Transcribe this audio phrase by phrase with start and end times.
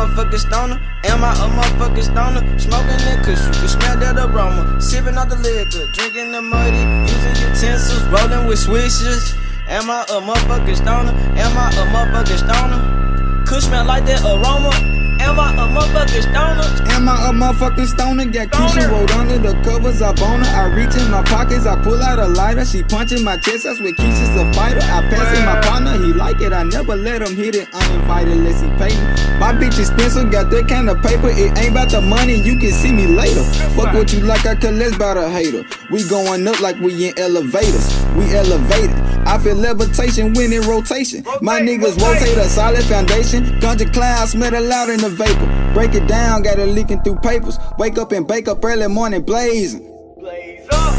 [0.00, 0.80] motherfucking stoner?
[1.04, 2.40] Am I a motherfucking stoner?
[2.58, 4.80] Smoking that kush, you can smell that aroma.
[4.80, 6.80] Sipping out the liquor, drinking the muddy,
[7.10, 9.36] using utensils, rolling with swishers.
[9.68, 11.12] Am I a motherfucking stoner?
[11.36, 13.44] Am I a motherfucking stoner?
[13.46, 14.99] Kush smell like that aroma.
[15.20, 16.90] Am I a motherfucking stoner?
[16.90, 18.24] Am I a motherfucking stoner?
[18.26, 20.56] Got cushion rolled under the covers, I bone her.
[20.56, 22.64] I reach in my pockets, I pull out a lighter.
[22.64, 24.80] She punching my chest, that's what Keisha's a fighter.
[24.80, 26.52] I pass it my partner, he like it.
[26.52, 29.38] I never let him hit it uninvited unless he pay me.
[29.38, 31.28] My bitch expensive, got that kind of paper.
[31.28, 33.44] It ain't about the money, you can see me later.
[33.80, 35.64] Fuck what you like, I care less about a hater.
[35.90, 38.04] We going up like we in elevators.
[38.14, 38.90] We elevated.
[39.26, 41.24] I feel levitation when in rotation.
[41.40, 43.44] My niggas rotate a solid foundation.
[43.60, 45.72] Ganja clouds smell it loud in the vapor.
[45.72, 47.58] Break it down, got it leaking through papers.
[47.78, 49.86] Wake up and bake up early morning blazing.
[50.18, 50.98] Blaze up.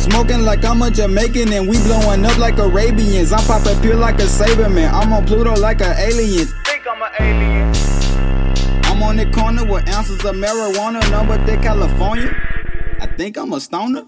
[0.00, 3.32] Smoking like I'm a Jamaican and we blowing up like Arabians.
[3.32, 4.92] I'm popping pure like a saber man.
[4.92, 6.46] I'm on Pluto like an alien.
[6.64, 7.89] Think I'm an alien.
[9.20, 12.32] I'm on the corner with ounces of marijuana, number thick California.
[13.00, 14.00] I think I'm a stoner.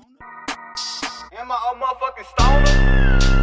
[1.37, 2.73] Am I a motherfucking stoner?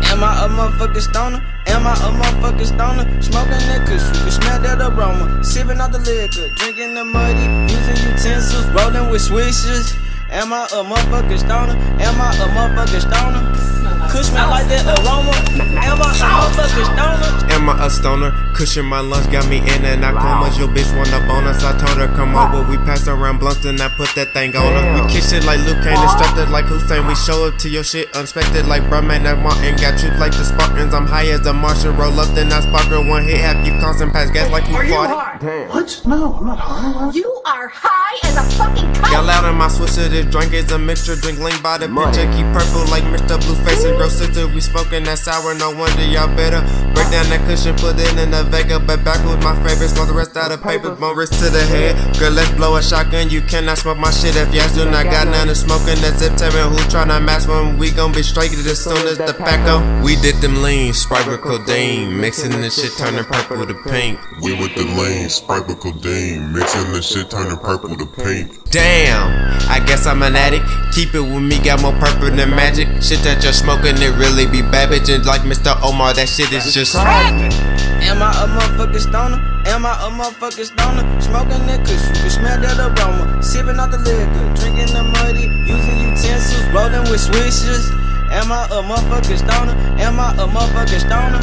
[0.09, 1.37] Am I a motherfucking stoner?
[1.67, 3.21] Am I a motherfucking stoner?
[3.21, 5.43] Smoking that kush, you can smell that aroma.
[5.43, 9.93] Sipping out the liquor, drinking the muddy, using utensils, rolling with swishers.
[10.31, 11.77] Am I a motherfucking stoner?
[12.01, 14.09] Am I a motherfucking stoner?
[14.09, 15.37] Kush smell like that aroma.
[15.85, 17.28] Am I a motherfucking stoner?
[17.59, 18.31] Am I a stoner?
[18.55, 20.57] Cushion my lunch got me in and out comas.
[20.57, 21.61] Your bitch want a bonus.
[21.61, 22.63] I told her come over.
[22.71, 24.95] We passed around blunts and I put that thing on her.
[24.95, 27.05] We kiss it like Luke Kane, instructed like Hussein.
[27.05, 29.75] We show up to your shit unexpected like Brahman and Martin.
[29.75, 30.93] Got truth like the Spartans.
[30.93, 31.97] I'm high as a Martian.
[31.97, 33.41] Roll up then I sparkle one hit.
[33.41, 35.67] Have you constant pass gas like you fought it.
[35.67, 36.01] What?
[36.05, 37.11] No, I'm not high.
[37.11, 39.11] You are high as a fucking kite.
[39.11, 41.17] Y'all out in my swisher, this drink is a mixture.
[41.17, 43.35] Drink lean by the picture, keep purple like Mr.
[43.35, 44.47] Blueface and grow sister.
[44.47, 46.63] We smoking that sour, no wonder y'all better
[46.99, 48.79] break down that cushion, put it in the Vega.
[48.79, 50.95] But back with my favorite, smoke the rest out of paper.
[50.95, 53.29] More wrist to the head, girl, let's blow a shotgun.
[53.29, 55.95] You cannot smoke my shit if y'all do not got none of smoking.
[56.03, 57.77] That zip tapping, who tryna match one?
[57.77, 59.79] We gon' be straight as soon as the pack go.
[60.03, 64.19] We did them lean, Sprite with codeine, mixing the shit, turning purple to pink.
[64.41, 68.69] We with the lane, Sprite with codeine, mixing the shit, turning purple to pink.
[68.69, 69.29] Damn,
[69.69, 70.65] I guess I'm an addict.
[70.93, 72.87] Keep it with me, got more purple than magic.
[73.01, 75.73] Shit that you're smoking, it really be bad bitches like Mr.
[75.81, 76.13] Omar.
[76.13, 76.95] That shit is just.
[76.95, 79.37] Am I a motherfucking stoner?
[79.67, 81.03] Am I a motherfucking stoner?
[81.21, 83.43] Smoking that kush, you can smell that aroma.
[83.43, 87.91] Sipping out the liquor, drinking the muddy, using utensils, rolling with swishers.
[88.31, 89.75] Am I a motherfucking stoner?
[89.99, 91.41] Am I a motherfucking stoner?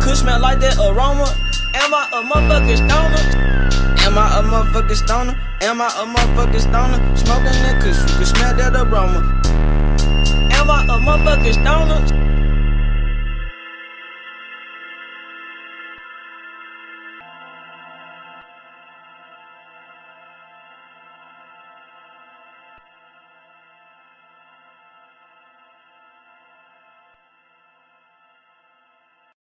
[0.00, 1.28] Kush smell like that aroma.
[1.74, 3.61] Am I a motherfucking stoner?
[4.62, 5.36] Motherfucking stoner?
[5.60, 7.16] Am I a motherfucking stoner?
[7.16, 9.18] Smoking that kush, you can smell that aroma.
[10.52, 12.31] Am I a motherfucking stoner?